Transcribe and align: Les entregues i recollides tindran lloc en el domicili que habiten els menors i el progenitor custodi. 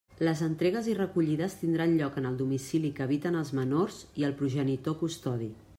Les 0.27 0.39
entregues 0.45 0.87
i 0.93 0.95
recollides 0.99 1.57
tindran 1.59 1.93
lloc 1.99 2.17
en 2.21 2.29
el 2.31 2.41
domicili 2.41 2.93
que 2.99 3.07
habiten 3.07 3.39
els 3.45 3.53
menors 3.61 4.03
i 4.23 4.29
el 4.31 4.37
progenitor 4.43 5.01
custodi. 5.05 5.55